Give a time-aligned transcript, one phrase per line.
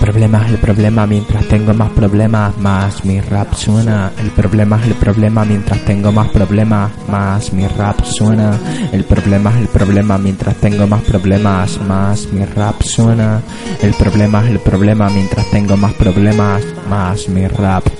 [0.00, 4.10] El problema es el problema mientras tengo más problemas, más mi rap suena.
[4.18, 8.58] El problema es el problema mientras tengo más problemas, más mi rap suena.
[8.92, 13.42] El problema es el problema mientras tengo más problemas, más mi rap suena.
[13.82, 17.99] El problema es el problema mientras tengo más problemas, más mi rap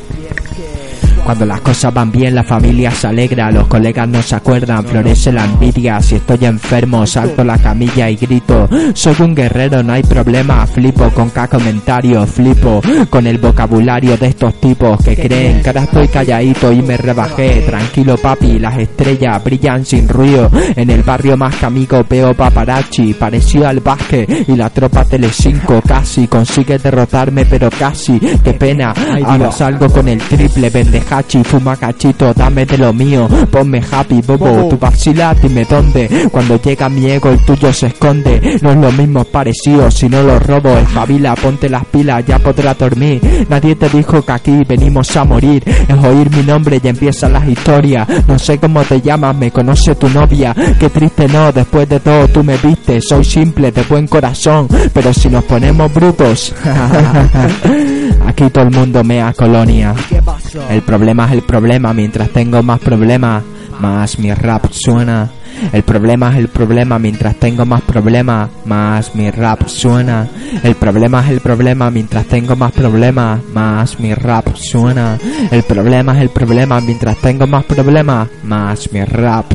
[1.24, 5.33] cuando las cosas van bien, la familia se alegra, los colegas no se acuerdan, florece
[5.33, 6.01] la envidia.
[6.01, 10.66] Si estoy enfermo, salto la camilla y grito: Soy un guerrero, no hay problema.
[10.66, 15.85] Flipo con cada comentario, flipo con el vocabulario de estos tipos que creen que ahora
[15.85, 17.62] estoy calladito y me rebajé.
[17.62, 20.51] Tranquilo, papi, las estrellas brillan sin ruido.
[20.77, 25.80] En el barrio más que amigo veo paparazzi, parecido al básquet y la tropa Telecinco
[25.82, 28.18] casi consigue derrotarme, pero casi.
[28.18, 33.29] Qué pena, ahora salgo con el triple pendeja hachi, fuma cachito, dame de lo mío,
[33.51, 38.59] ponme happy, bobo, tu vacila, dime dónde, cuando llega mi ego el tuyo se esconde,
[38.63, 42.79] no es lo mismo parecido, si no lo robo, espabila, ponte las pilas, ya podrás
[42.79, 47.33] dormir, nadie te dijo que aquí venimos a morir, es oír mi nombre y empiezan
[47.33, 51.89] las historias, no sé cómo te llamas, me conoce tu novia, qué triste no, después
[51.89, 56.55] de todo tú me viste, soy simple, de buen corazón, pero si nos ponemos brutos,
[58.27, 59.95] aquí todo el mundo mea colonia,
[60.70, 63.43] el problema es el problema, mientras tengo más problemas,
[63.80, 65.28] más mi rap suena.
[65.72, 70.26] El problema es el problema, mientras tengo más problemas, más mi rap suena.
[70.62, 75.19] El problema es el problema, mientras tengo más problemas, más mi rap suena.
[75.50, 79.47] El problema es el problema, mientras tengo más problemas, más mi rap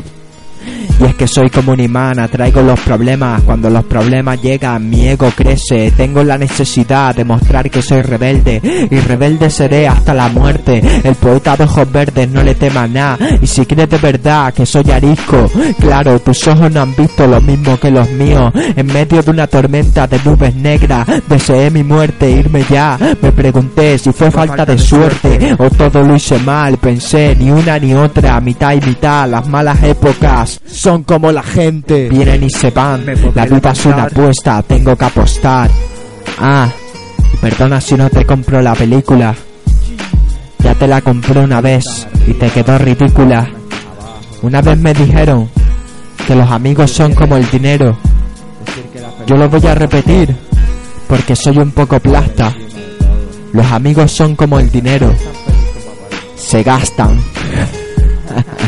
[0.98, 3.42] y es que soy como un imán, atraigo los problemas.
[3.42, 5.90] Cuando los problemas llegan, mi ego crece.
[5.90, 8.60] Tengo la necesidad de mostrar que soy rebelde.
[8.90, 10.82] Y rebelde seré hasta la muerte.
[11.04, 13.18] El poeta de ojos verdes no le tema nada.
[13.42, 17.40] Y si crees de verdad que soy arisco, claro, tus ojos no han visto lo
[17.40, 18.52] mismo que los míos.
[18.54, 22.98] En medio de una tormenta de nubes negras, deseé mi muerte, irme ya.
[23.20, 26.78] Me pregunté si fue falta de suerte o todo lo hice mal.
[26.78, 29.28] Pensé ni una ni otra, mitad y mitad.
[29.28, 32.08] Las malas épocas son como la gente.
[32.08, 33.04] Vienen y se van.
[33.34, 35.68] La vida es una apuesta, tengo que apostar.
[36.38, 36.68] Ah,
[37.40, 39.34] perdona si no te compro la película.
[40.60, 43.50] Ya te la compré una vez y te quedó ridícula.
[44.42, 45.50] Una vez me dijeron
[46.24, 47.98] que los amigos son como el dinero.
[49.26, 50.36] Yo lo voy a repetir
[51.08, 52.54] porque soy un poco plasta.
[53.52, 55.12] Los amigos son como el dinero.
[56.36, 57.18] Se gastan.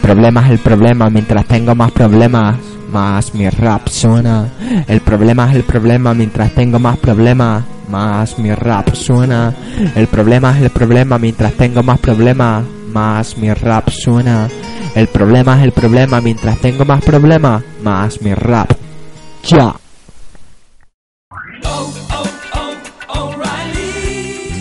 [0.00, 2.56] El problema es el problema, mientras tengo más problemas,
[2.90, 4.48] más mi rap suena.
[4.88, 9.54] El problema es el problema, mientras tengo más problemas, más mi rap suena.
[9.94, 14.48] El problema es el problema, mientras tengo más problemas, más mi rap suena.
[14.94, 18.72] El problema es el problema, mientras tengo más problemas, más mi rap.
[19.44, 19.74] Ya.